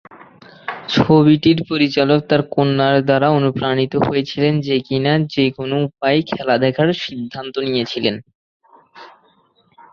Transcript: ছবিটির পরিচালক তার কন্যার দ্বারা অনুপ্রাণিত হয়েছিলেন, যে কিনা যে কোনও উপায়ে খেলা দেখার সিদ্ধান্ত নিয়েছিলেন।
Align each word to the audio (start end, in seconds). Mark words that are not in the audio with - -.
ছবিটির 0.89 1.59
পরিচালক 1.69 2.19
তার 2.29 2.41
কন্যার 2.51 2.95
দ্বারা 3.01 3.27
অনুপ্রাণিত 3.31 3.93
হয়েছিলেন, 4.07 4.53
যে 4.61 4.75
কিনা 4.87 5.13
যে 5.33 5.45
কোনও 5.57 5.77
উপায়ে 5.87 6.19
খেলা 6.29 6.55
দেখার 6.57 6.89
সিদ্ধান্ত 7.03 7.55
নিয়েছিলেন। 7.67 8.15